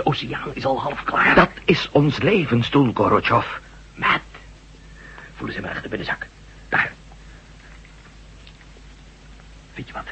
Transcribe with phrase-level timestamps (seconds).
[0.00, 1.34] Atlantische Oceaan is al half klaar.
[1.34, 3.46] Dat is ons levensdoel, Gorotjov.
[3.94, 4.22] Matt.
[5.36, 6.26] Voelen ze me achter bij de zak.
[6.68, 6.92] Daar.
[9.74, 10.06] Weet je wat?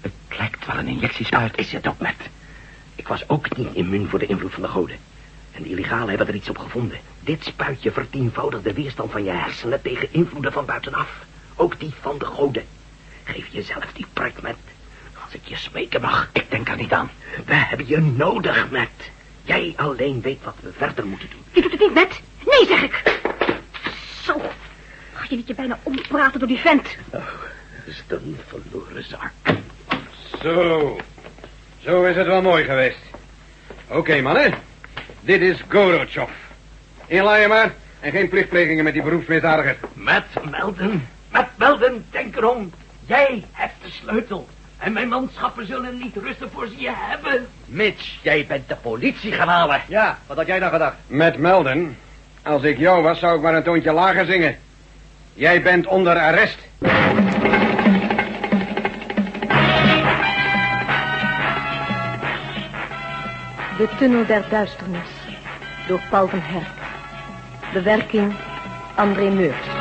[0.00, 1.50] Het lijkt wel een injectiespuit.
[1.50, 2.22] Dat is het ook, Matt.
[2.94, 4.96] Ik was ook niet immuun voor de invloed van de goden.
[5.52, 6.98] En de illegalen hebben er iets op gevonden.
[7.20, 11.24] Dit spuitje vertienvoudigt de weerstand van je hersenen tegen invloeden van buitenaf.
[11.54, 12.64] Ook die van de goden.
[13.24, 14.58] Geef jezelf die prik, Matt.
[15.28, 16.28] Als ik je smeken mag.
[16.32, 17.10] Ik denk er niet aan.
[17.46, 19.10] We hebben je nodig, Matt.
[19.42, 21.42] Jij alleen weet wat we verder moeten doen.
[21.52, 22.20] Je doet het niet, Matt.
[22.46, 23.20] Nee, zeg ik.
[24.22, 24.40] Zo.
[25.28, 26.96] Je liet je bijna ompraten door die vent.
[27.10, 27.20] Oh,
[27.84, 29.32] dat is een verloren zaak.
[30.42, 31.00] Zo.
[31.78, 32.98] Zo is het wel mooi geweest.
[33.88, 34.54] Oké, mannen.
[35.20, 36.30] Dit is Gorotjov.
[37.06, 37.74] Inlaaien maar.
[38.00, 39.76] En geen plichtplegingen met die beroepsmisdadiger.
[39.92, 41.08] Matt Melden.
[41.30, 42.72] Matt Melden, denk erom.
[43.06, 44.48] Jij hebt de sleutel.
[44.78, 47.48] En mijn manschappen zullen niet rusten voor ze je hebben.
[47.64, 49.80] Mitch, jij bent de politie gaan halen.
[49.88, 50.96] Ja, wat had jij dan gedacht?
[51.06, 51.96] Met Melden.
[52.42, 54.56] Als ik jou was, zou ik maar een toontje lager zingen.
[55.34, 56.58] Jij bent onder arrest.
[63.76, 65.08] De Tunnel der Duisternis.
[65.86, 66.66] Door Paul van Herk.
[67.72, 68.34] Bewerking
[68.94, 69.77] André Meurs.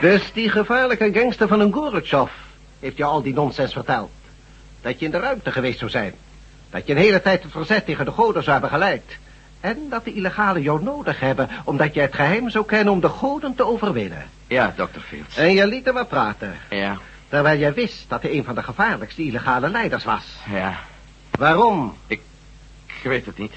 [0.00, 2.30] Dus die gevaarlijke gangster van een Gorotjov
[2.80, 4.10] heeft je al die nonsens verteld.
[4.80, 6.14] Dat je in de ruimte geweest zou zijn.
[6.70, 9.18] Dat je een hele tijd het verzet tegen de goden zou hebben geleid.
[9.60, 13.08] En dat de illegalen jou nodig hebben, omdat je het geheim zou kennen om de
[13.08, 14.26] goden te overwinnen.
[14.46, 15.36] Ja, dokter Fields.
[15.36, 16.54] En je liet hem maar praten.
[16.70, 16.96] Ja,
[17.28, 20.24] Terwijl jij wist dat hij een van de gevaarlijkste illegale leiders was.
[20.52, 20.78] ja.
[21.38, 21.96] Waarom?
[22.06, 22.20] Ik
[23.02, 23.52] weet het niet.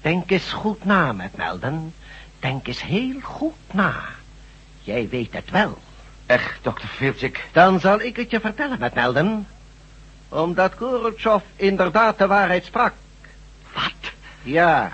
[0.00, 1.94] Denk eens goed na, met Melden.
[2.38, 3.94] Denk eens heel goed na.
[4.80, 5.78] Jij weet het wel.
[6.26, 7.48] Echt, dokter Fields, ik...
[7.52, 9.46] Dan zal ik het je vertellen, met Melden.
[10.28, 12.92] Omdat Gorotjov inderdaad de waarheid sprak.
[13.74, 14.12] Wat?
[14.42, 14.92] Ja,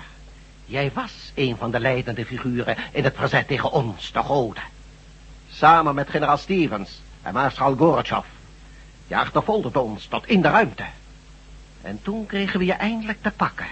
[0.65, 4.63] jij was een van de leidende figuren in het verzet tegen ons, de goden.
[5.49, 8.25] Samen met generaal Stevens en maarschal Gorotjov.
[9.07, 10.85] Je achtervolgde ons tot in de ruimte.
[11.81, 13.67] En toen kregen we je eindelijk te pakken.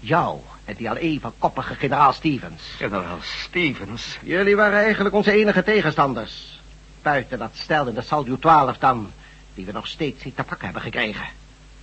[0.00, 2.62] Jou en die al even koppige generaal Stevens.
[2.76, 4.18] Generaal Stevens.
[4.22, 6.60] Jullie waren eigenlijk onze enige tegenstanders.
[7.02, 9.10] Buiten dat stel in de Salju 12 dan,
[9.54, 11.26] die we nog steeds niet te pakken hebben gekregen.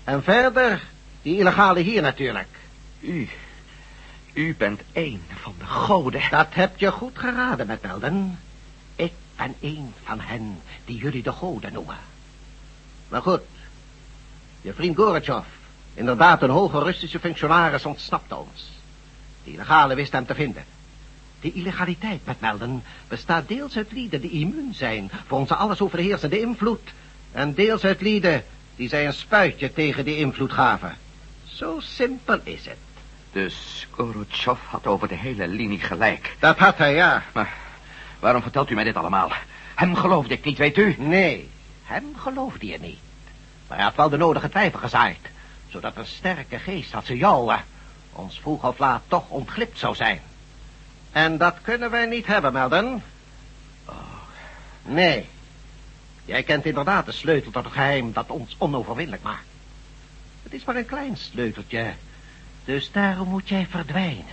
[0.04, 0.84] En verder,
[1.22, 2.48] die illegale hier natuurlijk.
[3.00, 3.30] U...
[4.34, 6.22] U bent één van de goden.
[6.30, 8.40] Dat heb je goed geraden, met Melden.
[8.96, 11.98] Ik ben een van hen die jullie de goden noemen.
[13.08, 13.42] Maar goed,
[14.62, 15.46] je vriend Gorotjov,
[15.96, 18.70] inderdaad een hoge Russische functionaris, ontsnapte ons.
[19.44, 20.64] De illegale wist hem te vinden.
[21.42, 26.40] De illegaliteit, met Melden, bestaat deels uit lieden die immuun zijn voor onze alles overheersende
[26.40, 26.94] invloed,
[27.32, 28.44] en deels uit lieden
[28.76, 30.98] die zij een spuitje tegen die invloed gaven.
[31.44, 32.78] Zo simpel is het.
[33.32, 36.36] Dus Gorotjov had over de hele linie gelijk.
[36.40, 37.24] Dat had hij, ja.
[37.34, 37.54] Maar
[38.20, 39.32] waarom vertelt u mij dit allemaal?
[39.76, 40.96] Hem geloofde ik niet, weet u?
[40.98, 41.50] Nee,
[41.84, 43.00] hem geloofde je niet.
[43.68, 45.18] Maar hij had wel de nodige twijfel gezaaid.
[45.76, 47.60] Zodat een sterke geest als ze jou, eh,
[48.14, 50.22] ons vroeg of laat toch ontglipt zou zijn.
[51.12, 53.04] En dat kunnen wij niet hebben, Melden.
[54.82, 55.30] Nee.
[56.26, 59.46] Jij kent inderdaad de sleutel tot het geheim dat ons onoverwinnelijk maakt.
[60.44, 61.94] Het is maar een klein sleuteltje.
[62.66, 64.26] Dus daarom moet jij verdwijnen,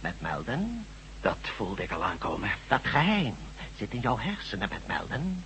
[0.00, 0.86] met Melden.
[1.20, 2.50] Dat voelde ik al aankomen.
[2.68, 3.34] Dat geheim
[3.78, 5.44] zit in jouw hersenen met melden.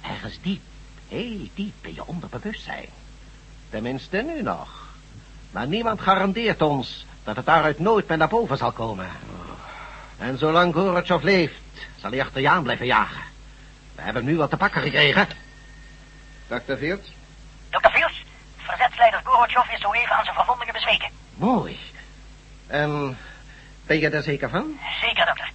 [0.00, 0.62] Ergens diep,
[1.08, 2.88] heel diep in je onderbewustzijn.
[3.74, 4.68] Tenminste nu nog.
[5.50, 9.08] Maar niemand garandeert ons dat het daaruit nooit meer naar boven zal komen.
[10.18, 11.62] En zolang Gorotjov leeft,
[11.96, 13.22] zal hij achter je aan blijven jagen.
[13.94, 15.28] We hebben hem nu wat te pakken gekregen.
[16.46, 16.74] Dr.
[16.76, 17.12] Fields?
[17.70, 17.88] Dr.
[17.88, 18.24] Fields,
[18.56, 21.08] verzetsleider Gorotjov is zo even aan zijn verwondingen bezweken.
[21.34, 21.78] Mooi.
[22.66, 23.18] En
[23.86, 24.78] ben je er zeker van?
[25.00, 25.50] Zeker, dokter.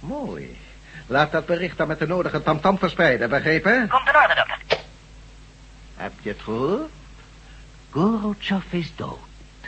[0.00, 0.58] Mooi.
[1.06, 3.88] Laat dat bericht dan met de nodige tamtam verspreiden, begrepen?
[3.88, 4.58] Komt in orde, dokter.
[5.96, 6.90] Heb je het gehoord?
[7.96, 9.18] Gorotjov is dood.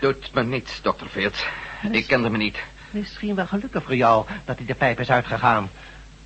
[0.00, 1.46] Doet me niets, dokter Fields.
[1.90, 2.58] Ik kende me niet.
[2.90, 5.70] Misschien wel gelukkig voor jou dat hij de pijp is uitgegaan.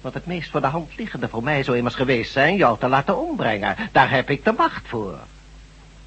[0.00, 2.88] Want het meest voor de hand liggende voor mij zou immers geweest zijn jou te
[2.88, 3.76] laten ombrengen.
[3.92, 5.18] Daar heb ik de macht voor.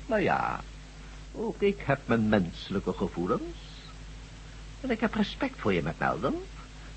[0.06, 0.60] Nou ja,
[1.34, 3.56] ook ik heb mijn menselijke gevoelens.
[4.82, 6.36] En ik heb respect voor je, met Melden.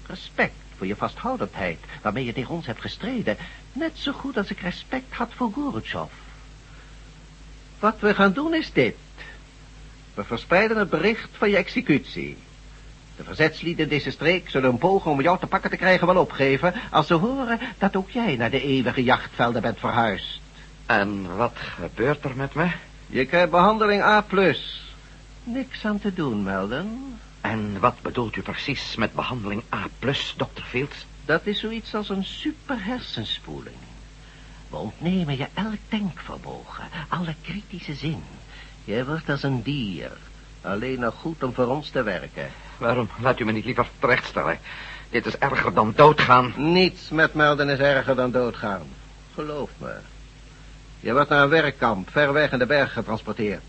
[0.06, 3.37] Respect voor je vasthoudendheid waarmee je tegen ons hebt gestreden.
[3.73, 6.11] Net zo goed als ik respect had voor Gorotjov.
[7.78, 8.96] Wat we gaan doen is dit.
[10.14, 12.36] We verspreiden het bericht van je executie.
[13.16, 16.16] De verzetslieden in deze streek zullen een poging om jou te pakken te krijgen wel
[16.16, 16.75] opgeven...
[16.90, 20.40] als ze horen dat ook jij naar de eeuwige jachtvelden bent verhuisd.
[20.86, 22.70] En wat gebeurt er met me?
[23.06, 24.25] Je krijgt behandeling A+.
[25.44, 27.19] Niks aan te doen, Melden.
[27.40, 29.86] En wat bedoelt u precies met behandeling A+,
[30.36, 31.06] dokter Fields?
[31.25, 33.76] Dat is zoiets als een super hersenspoeling.
[34.70, 38.23] We ontnemen je elk denkvermogen, alle kritische zin.
[38.85, 40.12] Je wordt als een dier,
[40.61, 42.50] alleen nog goed om voor ons te werken.
[42.79, 44.59] Waarom laat u me niet liever terechtstellen?
[45.11, 46.53] Dit is erger dan doodgaan.
[46.56, 48.82] Niets met melden is erger dan doodgaan.
[49.35, 49.94] Geloof me.
[51.00, 53.62] Je wordt naar een werkkamp, ver weg in de berg getransporteerd.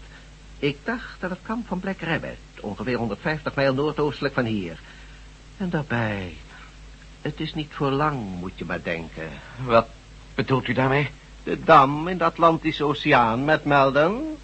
[0.60, 4.80] Ik dacht dat het kamp van Black Rabbit, ongeveer 150 mijl noordoostelijk van hier.
[5.57, 6.38] En daarbij,
[7.22, 9.30] het is niet voor lang, moet je maar denken.
[9.63, 9.88] Wat
[10.39, 11.09] bedoelt u daarmee?
[11.44, 14.38] De dam in de Atlantische Oceaan met Melden.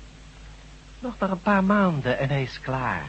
[1.00, 3.06] Nog maar een paar maanden en hij is klaar.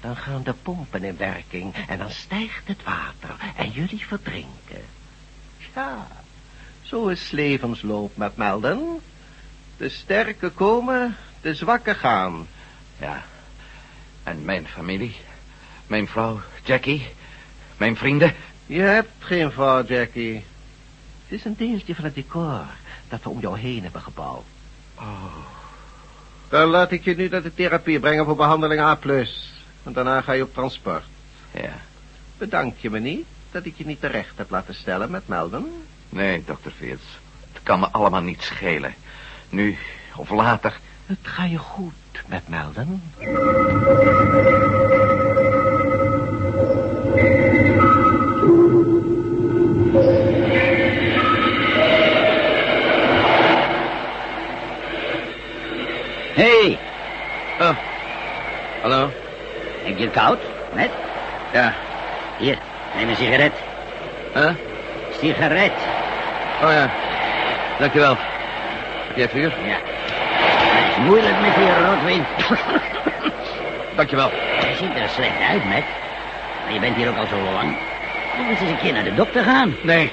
[0.00, 4.84] Dan gaan de pompen in werking en dan stijgt het water en jullie verdrinken.
[5.74, 6.06] Ja,
[6.82, 9.00] zo is levensloop met Melden.
[9.76, 12.46] De sterke komen, de zwakke gaan.
[12.98, 13.22] Ja.
[14.22, 15.16] En mijn familie?
[15.86, 17.08] Mijn vrouw, Jackie?
[17.76, 18.34] Mijn vrienden?
[18.66, 20.44] Je hebt geen vrouw, Jackie.
[21.28, 22.64] Het is een deeltje van het decor
[23.08, 24.44] dat we om jou heen hebben gebouwd.
[24.94, 25.24] Oh.
[26.48, 28.98] Dan laat ik je nu naar de therapie brengen voor behandeling A+.
[29.82, 31.04] En daarna ga je op transport.
[31.50, 31.72] Ja.
[32.38, 35.72] Bedank je me niet dat ik je niet terecht heb laten stellen met Melden?
[36.08, 37.18] Nee, dokter Fields.
[37.52, 38.94] Het kan me allemaal niet schelen.
[39.48, 39.76] Nu
[40.16, 40.78] of later.
[41.06, 43.02] Het ga je goed met Melden.
[59.98, 60.38] Heb je het koud?
[60.72, 60.90] Met?
[61.52, 61.72] Ja.
[62.36, 62.58] Hier,
[62.96, 63.52] neem een sigaret.
[64.34, 64.50] Huh?
[65.20, 65.72] Sigaret.
[66.62, 66.90] Oh ja.
[67.78, 68.16] Dankjewel.
[69.06, 69.52] Heb jij vuur?
[69.66, 69.76] Ja.
[69.76, 72.26] Het is moeilijk met die rotwind.
[73.96, 74.30] Dankjewel.
[74.60, 75.84] Je ziet er slecht uit, met.
[76.64, 77.76] Maar je bent hier ook al zo lang.
[78.36, 79.76] Moet eens een keer naar de dokter gaan.
[79.82, 80.12] Nee.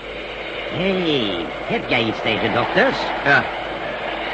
[0.74, 2.98] Hé, hey, heb jij iets tegen dokters?
[3.26, 3.44] Ja.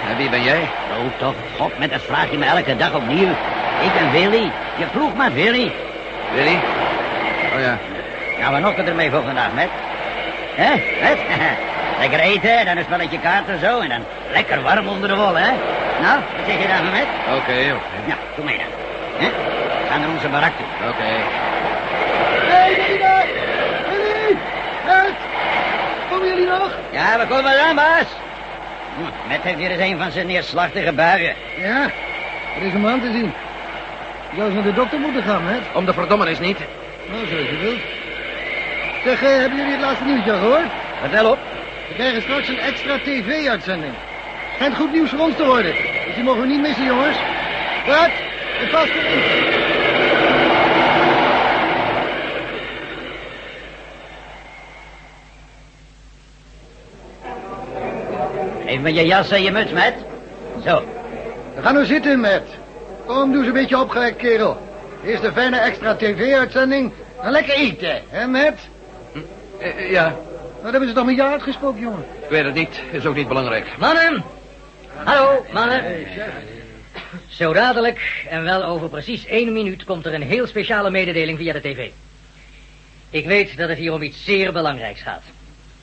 [0.09, 0.61] En wie ben jij?
[0.61, 3.35] Oh, toch, god, met dat vraag je me elke dag opnieuw.
[3.79, 4.51] Ik ben Willy.
[4.77, 5.71] Je vroeg maar Willy.
[6.33, 6.59] Willy?
[7.55, 7.77] Oh ja.
[8.39, 9.67] Gaan we nog ermee voor vandaag, met?
[10.55, 10.69] Hè,
[11.01, 11.17] met?
[11.99, 15.49] Lekker eten, dan een spelletje kaarten zo, en dan lekker warm onder de wol, hè?
[16.01, 17.05] Nou, wat zeg je daarvan, met?
[17.27, 17.99] Oké, oké.
[18.05, 18.65] Nou, kom mee dan.
[19.17, 19.29] Hè?
[19.81, 20.89] We gaan naar onze barak toe.
[20.89, 21.11] Oké.
[22.51, 23.25] Hé, hey, daar!
[23.89, 24.37] Willy!
[24.85, 25.13] Met!
[26.09, 26.71] Komen jullie nog?
[26.91, 28.07] Ja, we komen eraan, baas.
[28.95, 31.35] Hm, Met heeft weer eens een van zijn neerslachtige buien.
[31.57, 31.81] Ja,
[32.59, 33.33] er is een man te zien.
[34.31, 35.57] Je zou eens naar de dokter moeten gaan, hè?
[35.73, 36.57] Om de verdommenis niet.
[37.09, 37.79] Nou, zoals je wilt.
[39.03, 40.71] Zeg, eh, hebben jullie het laatste nieuwtje al gehoord?
[40.99, 41.37] Vertel op.
[41.87, 43.93] We krijgen straks een extra tv-uitzending.
[44.55, 45.73] Schijnt goed nieuws voor ons te worden.
[46.05, 47.17] Dus die mogen we niet missen, jongens.
[47.85, 48.09] Wat?
[48.59, 49.21] Het vast erin.
[58.65, 59.93] Geef me je jas en je muts, met.
[60.65, 60.83] Zo.
[61.55, 62.60] We gaan nu zitten, Matt.
[63.05, 64.57] Kom, doe eens een beetje opgewekt, kerel.
[65.05, 66.91] Eerst een fijne extra tv-uitzending.
[67.21, 68.67] Dan lekker eten, hè, Matt?
[69.59, 70.15] Eh, ja.
[70.61, 72.05] Wat hebben ze toch met jou uitgesproken, jongen?
[72.21, 72.81] Ik weet het niet.
[72.91, 73.77] Is ook niet belangrijk.
[73.77, 74.23] Mannen!
[74.95, 75.83] Hallo, mannen.
[77.27, 81.53] Zo dadelijk, en wel over precies één minuut, komt er een heel speciale mededeling via
[81.53, 81.89] de tv.
[83.09, 85.23] Ik weet dat het hier om iets zeer belangrijks gaat.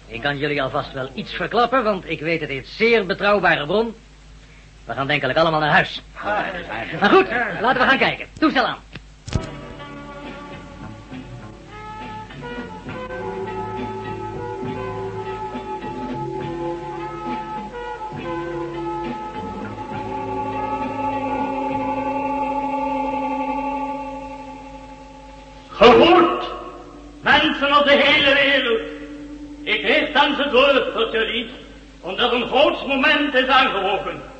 [0.06, 3.94] Ik kan jullie alvast wel iets verklappen, want ik weet het is zeer betrouwbare bron.
[4.88, 6.02] We gaan denkelijk allemaal naar huis.
[7.00, 7.26] Maar goed,
[7.60, 8.26] laten we gaan kijken.
[8.38, 8.78] Toestel aan.
[25.70, 26.44] Gehoord,
[27.20, 28.80] mensen op de hele wereld.
[29.62, 31.50] Ik richt thans het woord tot jullie,
[32.00, 34.36] omdat een groot moment is aangebroken.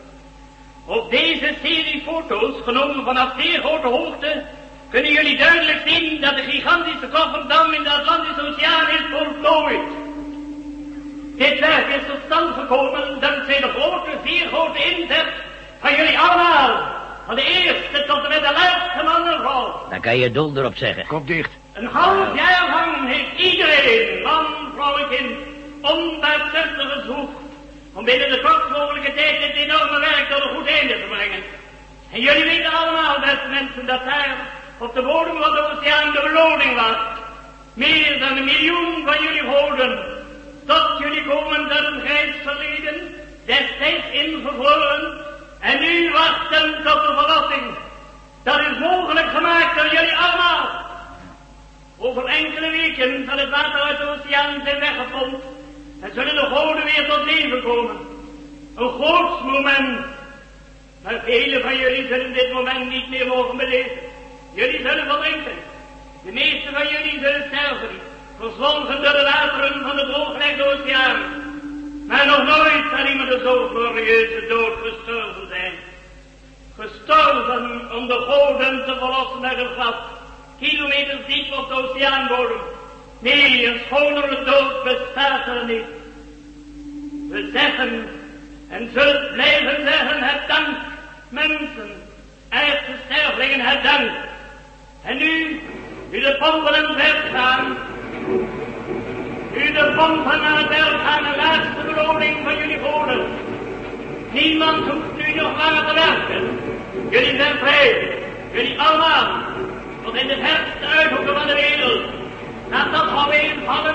[0.89, 4.45] Op deze serie foto's, genomen vanaf zeer grote hoogte,
[4.91, 9.89] kunnen jullie duidelijk zien dat de gigantische kofferdam in de Atlantische Oceaan is voltooid.
[11.37, 15.27] Dit werk is tot stand gekomen dankzij de grote, zeer grote inzet
[15.81, 16.81] van jullie allemaal.
[17.27, 19.87] Van de eerste tot en met de laatste man en vrouw.
[19.91, 21.07] Dan kan je dol erop zeggen.
[21.07, 21.51] Kop dicht.
[21.73, 25.39] Een half jaar lang heeft iedereen, man, vrouw en kind,
[25.83, 27.38] onbaatzuchtig gezwoegd
[27.99, 31.43] om binnen de kortst mogelijke tijd dit enorme werk tot een goed einde te brengen.
[32.13, 34.37] En jullie weten allemaal, beste mensen, dat daar
[34.79, 36.97] op de bodem van de oceaan de beloning was.
[37.75, 39.91] Meer dan een miljoen van jullie goden.
[40.67, 43.15] Tot jullie komen dat een grijs verleden,
[43.47, 45.25] destijds ingevroren,
[45.61, 47.77] en nu wachten tot de verlossing.
[48.43, 50.69] Dat is mogelijk gemaakt door jullie allemaal.
[51.97, 55.58] Over enkele weken zal het water uit de oceaan zijn weggepompt
[56.01, 57.97] en zullen de goden weer tot leven komen.
[58.75, 60.01] Een groot moment.
[61.03, 63.99] Maar velen van jullie zullen dit moment niet meer mogen beleven.
[64.55, 65.57] Jullie zullen verdrinken.
[66.25, 68.01] De meeste van jullie zullen sterven,
[68.39, 71.21] verzwolgen door de wateren van de drooggelegde oceaan.
[72.07, 75.73] Maar nog nooit zal iemand een zo glorieuze dood gestorven zijn.
[76.79, 79.97] Gestorven om de goden te verlossen uit een gat,
[80.61, 82.61] kilometers diep op de oceaanbodem.
[83.19, 85.85] Nee, een schonere dood bestaat er niet.
[87.31, 88.07] We zeggen
[88.69, 90.77] en zullen blijven zeggen het dank,
[91.29, 91.91] mensen,
[92.49, 94.11] echte stervelingen het dank.
[95.05, 95.61] En nu,
[96.11, 97.77] nu de pompen aan het gaan,
[99.53, 103.27] nu de pompen aan het werk gaan, de laatste beloning van jullie goden.
[104.33, 106.59] Niemand hoeft nu nog langer te werken.
[107.11, 108.19] Jullie zijn vrij,
[108.53, 109.41] jullie allemaal,
[110.05, 112.03] tot in de verste uithoeken van de wereld.
[112.71, 113.95] Laat dat alweer vallen,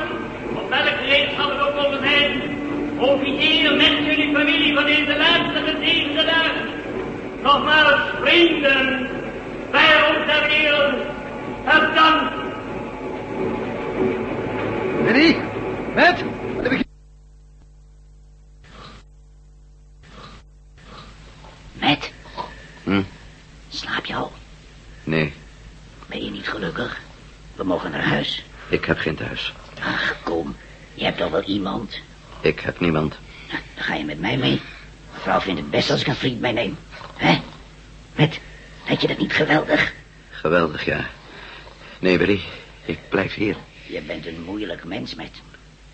[0.55, 2.41] op welk gereedschap het ook mogen zijn.
[2.97, 6.69] Profiteer met jullie familie van deze laatste gezegende dagen.
[7.43, 9.09] Nogmaals, vrienden,
[9.71, 10.93] vijand der wereld,
[11.63, 12.31] het dank.
[15.03, 15.35] Willy?
[15.95, 16.23] Met?
[16.55, 16.83] Wat heb ik...
[21.73, 22.11] Met,
[22.83, 23.01] Hm?
[23.69, 24.31] slaap je al?
[25.03, 25.33] Nee,
[26.07, 27.01] Ben je niet gelukkig?
[27.55, 28.45] We mogen naar huis.
[28.69, 29.53] ik heb geen thuis.
[29.93, 30.55] Ach, kom.
[30.93, 31.99] Je hebt toch wel iemand?
[32.41, 33.17] Ik heb niemand.
[33.49, 34.61] Nou, dan ga je met mij mee.
[35.13, 36.77] Mevrouw vindt het best als ik een vriend meeneem.
[37.15, 37.41] Hè?
[38.15, 38.39] Met,
[38.85, 39.93] vind je dat niet geweldig?
[40.29, 41.09] Geweldig, ja.
[41.99, 42.41] Nee, Willy,
[42.85, 43.55] ik blijf hier.
[43.87, 45.41] Je bent een moeilijk mens, met.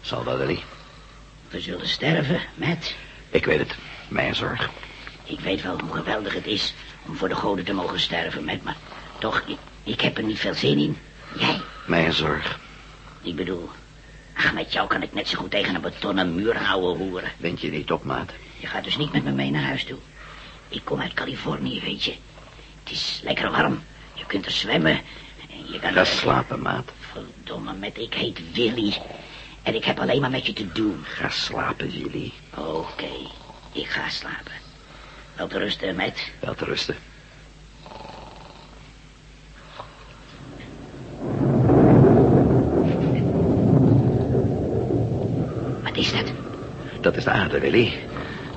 [0.02, 0.60] Zal wel, Willy.
[1.50, 2.96] We zullen sterven, met.
[3.30, 3.76] Ik weet het.
[4.08, 4.70] Mijn zorg.
[5.24, 6.74] Ik weet wel hoe geweldig het is
[7.06, 8.64] om voor de goden te mogen sterven, met.
[8.64, 8.78] Maar
[9.20, 10.98] toch, ik, ik heb er niet veel zin in.
[11.40, 11.62] Jij?
[11.86, 12.60] Mijn zorg.
[13.22, 13.70] Ik bedoel...
[14.34, 17.32] Ach, met jou kan ik net zo goed tegen een betonnen muur houden roeren.
[17.38, 18.32] Wind je niet op, maat?
[18.60, 19.98] Je gaat dus niet met me mee naar huis toe.
[20.70, 22.16] Ik kom uit Californië, weet je.
[22.84, 23.84] Het is lekker warm.
[24.14, 25.02] Je kunt er zwemmen.
[25.50, 25.94] En je kan...
[25.94, 26.92] Ga slapen, maat.
[27.12, 28.98] Verdomme, met ik heet Willy.
[29.64, 31.04] En ik heb alleen maar met je te doen.
[31.04, 32.32] Ga slapen, Willy.
[32.56, 33.12] Oké,
[33.72, 34.54] ik ga slapen.
[35.36, 36.32] Wel te rusten, met.
[36.40, 36.96] Wel te rusten.
[45.84, 46.32] Wat is dat?
[47.02, 48.00] Dat is de aarde, Willy.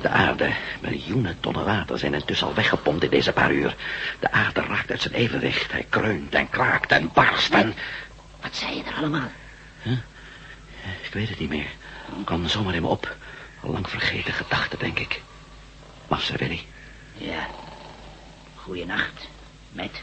[0.01, 0.53] De aarde.
[0.81, 3.77] Miljoenen tonnen water zijn intussen al weggepompt in deze paar uur.
[4.21, 5.73] De aarde raakt uit zijn evenwicht.
[5.73, 7.75] Hij kreunt en kraakt en barst en...
[8.41, 9.31] Wat zei je er allemaal?
[11.03, 11.71] Ik weet het niet meer.
[12.25, 13.17] Kwam zomaar in me op.
[13.61, 15.21] Al lang vergeten gedachten, denk ik.
[16.09, 16.67] Massa, Willy.
[17.15, 17.47] Ja.
[18.55, 19.29] Goeienacht.
[19.73, 20.03] Met.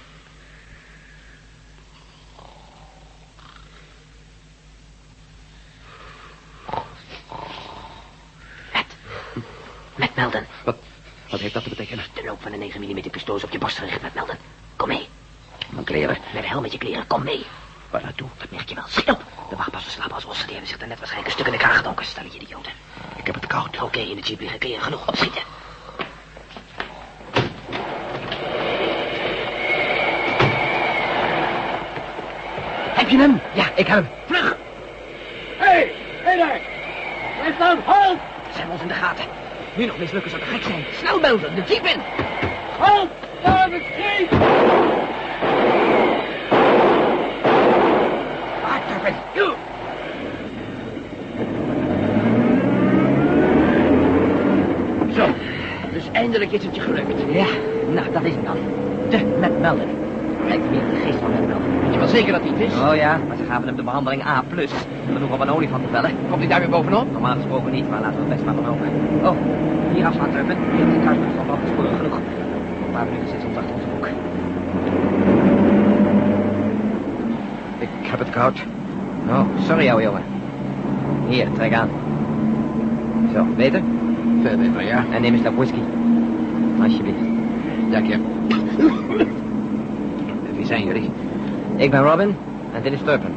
[9.99, 10.47] Met Melden.
[10.63, 10.75] Wat,
[11.29, 12.05] wat heeft dat te betekenen?
[12.13, 14.37] De loop van een 9 mm pistool is op je borst gericht, Melden.
[14.75, 15.07] Kom mee.
[15.69, 16.17] Mijn kleren.
[16.33, 17.45] Met de helm met je kleren, kom mee.
[17.89, 18.27] Waar naartoe?
[18.37, 18.83] Dat merk je wel.
[18.87, 19.23] Schiet op.
[19.49, 20.43] De wachtpassen slapen als ossen.
[20.43, 22.05] Die hebben zich daarnet waarschijnlijk een stuk in de kraag gedonken.
[22.05, 22.71] Stel je idioten.
[23.15, 23.81] Ik heb het koud.
[23.81, 25.07] Oké, in de jeep liggen kleren genoeg.
[25.07, 25.41] Opschieten.
[32.93, 33.41] Heb je hem?
[33.53, 34.09] Ja, ik heb hem.
[34.25, 34.55] Vlug!
[35.57, 36.59] Hé, hey, hé hey daar!
[37.39, 38.17] Blijf staan, halt!
[38.51, 39.38] Ze hebben ons in de gaten.
[39.79, 40.83] Nu nog mislukken zou te gek zijn.
[40.97, 41.99] Snel melden, de jeep in.
[42.79, 43.09] Halt!
[43.43, 44.31] Daar het scheep!
[48.63, 49.15] Ah, Turpin.
[55.15, 55.27] Zo,
[55.93, 57.21] dus eindelijk is het je gelukt.
[57.31, 57.45] Ja,
[57.89, 58.57] nou, dat is hem dan.
[59.09, 60.08] De met melden.
[60.49, 61.81] Lijkt meer de geest van met melden.
[61.81, 62.73] Weet je wel zeker dat hij het is?
[62.87, 64.43] Oh ja, maar ze gaven hem de behandeling A+.
[65.13, 66.11] Genoeg om een olifant te vellen.
[66.29, 67.11] Komt hij daar weer bovenop?
[67.11, 68.87] Normaal gesproken niet, maar laten we het best maar geloven.
[69.23, 69.35] Oh,
[69.93, 70.29] hier afslaan.
[70.29, 72.15] Hier is de kruispunt van brandsporen genoeg.
[72.85, 74.07] Een paar minuten zit ons achter onze broek.
[77.79, 78.65] Ik heb het koud.
[79.29, 80.23] Oh, sorry, ouwe jongen.
[81.27, 81.89] Hier, trek aan.
[83.33, 83.81] Zo, beter?
[84.41, 85.03] Veel beter, ja.
[85.11, 85.81] En neem eens dat whisky.
[86.81, 87.17] Alsjeblieft.
[87.91, 89.37] Dank je.
[90.69, 91.09] Zijn jullie?
[91.75, 92.35] Ik ben Robin
[92.73, 93.33] en dit is Turpin.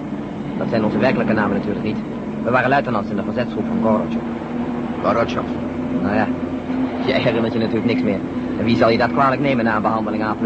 [0.58, 1.96] Dat zijn onze werkelijke namen natuurlijk niet.
[2.44, 4.22] We waren luitenants in de verzetsgroep van Gorotjov.
[5.02, 5.44] Gorotjov.
[6.02, 6.26] Nou ja,
[7.06, 8.18] jij herinnert je natuurlijk niks meer.
[8.58, 10.36] En wie zal je dat kwalijk nemen na een behandeling A+.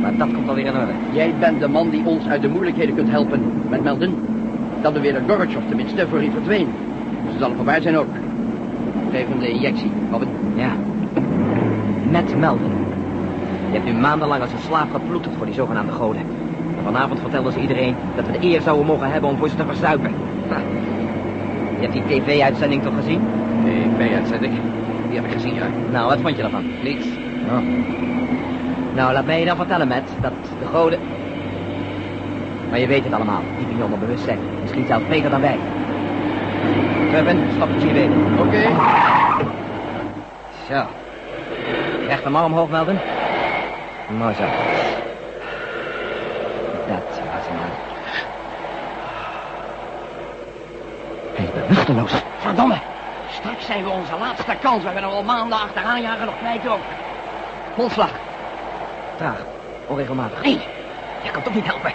[0.00, 0.92] Maar dat komt alweer in orde.
[1.12, 4.14] Jij bent de man die ons uit de moeilijkheden kunt helpen, met Melden.
[4.82, 6.68] Dat beweerde Gorbachev tenminste, voor hij verdween.
[7.32, 8.08] Ze zal voorbij zijn ook.
[9.12, 10.28] Geef hem de injectie, Robin.
[10.54, 10.70] Ja.
[12.10, 12.77] Met Melvin.
[13.70, 16.20] Je hebt nu maandenlang als een slaaf geploeterd voor die zogenaamde goden.
[16.76, 19.56] En vanavond vertelden ze iedereen dat we de eer zouden mogen hebben om voor ze
[19.56, 20.14] te verzuipen.
[20.48, 20.56] Ha.
[21.80, 23.20] Je hebt die tv-uitzending toch gezien?
[23.96, 24.52] TV-uitzending.
[25.08, 25.66] Die heb ik gezien, ja.
[25.90, 26.64] Nou, wat vond je daarvan?
[26.82, 27.06] Niets.
[27.48, 27.58] Oh.
[28.94, 30.98] Nou, laat mij je dan vertellen, Matt, dat de goden...
[32.70, 34.38] Maar je weet het allemaal, diep in je onderbewustzijn.
[34.60, 35.58] Misschien zelfs beter dan wij.
[37.10, 38.38] Trevin, stap je weten.
[38.38, 38.62] Oké.
[40.70, 40.82] Zo.
[42.06, 42.98] Recht hem maar omhoog, Melvin.
[44.08, 44.42] Mooi zo.
[46.86, 47.70] Dat was hem dan.
[51.34, 52.12] Hij is bewusteloos.
[52.38, 52.78] Verdomme.
[53.30, 54.82] Straks zijn we onze laatste kans.
[54.82, 56.80] We hebben er al maanden achteraan jagen nog kwijt ook.
[57.74, 58.10] Volslag.
[59.16, 59.42] Traag.
[59.86, 60.42] Onregelmatig.
[60.42, 60.60] Nee,
[61.22, 61.92] je kan toch niet helpen.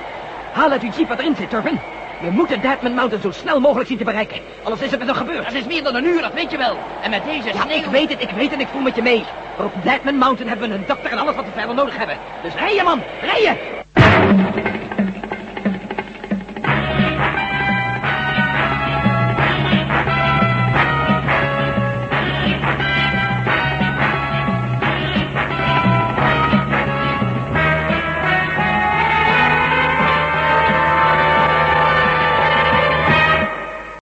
[0.52, 1.80] Haal uit uw jeep wat erin zit, Turpin.
[2.24, 4.38] We moeten Deadman Mountain zo snel mogelijk zien te bereiken.
[4.64, 5.44] Anders is het met nog gebeurd.
[5.46, 6.78] Dat is meer dan een uur, dat weet je wel.
[7.02, 7.78] En met deze Ja, sneeuw...
[7.78, 9.24] ik weet het, ik weet het, ik voel met je mee.
[9.58, 12.18] Maar op Deadman Mountain hebben we een dokter en alles wat we verder nodig hebben.
[12.44, 13.58] Dus rijden, man, rijden!